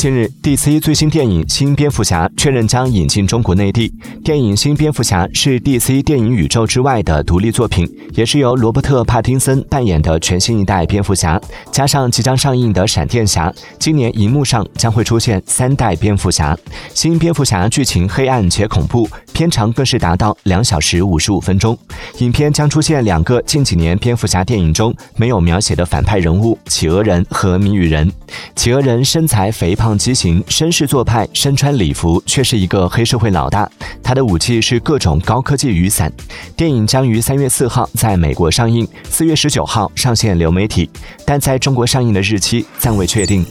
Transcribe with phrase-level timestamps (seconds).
[0.00, 3.92] 近日，DC 最新电影《新蝙蝠侠》确认将引进中国内地。
[4.24, 11.38] 电影《新蝙蝠侠》是 DC 电影宇宙之外的独立作品，也是由罗伯特·帕丁森扮演的全新一代蝙蝠侠，
[11.70, 16.56] 加上即将上映的闪电侠，今年荧幕上将会出现三代蝙蝠侠。
[16.94, 21.76] 新蝙蝠侠剧情黑暗且恐怖，片长更是达到两小时五十五分钟。
[22.20, 28.10] 影片将出现两个近几年蝙蝠侠电影中没有描写的反派人物——企鹅人和谜语人。
[28.56, 29.89] 企鹅人身材肥胖。
[29.96, 33.70] 畸形、绅士做派，身穿礼服，却是一个黑社会老大。
[34.02, 36.12] 他的武器是各种高科技雨伞。
[36.56, 40.88] 电影将于三月四号在美国上映，四月十九号上线流媒体，
[41.24, 43.44] 但在中国上映的日期暂未确定。